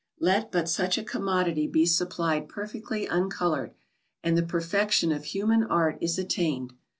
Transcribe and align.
Let 0.19 0.51
but 0.51 0.67
such 0.67 0.97
a 0.97 1.03
commodity 1.03 1.67
be 1.67 1.85
supplied 1.85 2.49
perfectly 2.49 3.05
uncoloured, 3.05 3.75
and 4.23 4.35
the 4.35 4.41
perfection 4.41 5.11
of 5.11 5.25
human 5.25 5.63
art 5.63 5.99
is 6.01 6.17
attained. 6.17 6.73